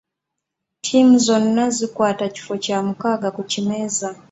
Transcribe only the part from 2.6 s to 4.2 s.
kya mukaga ku kimeeza.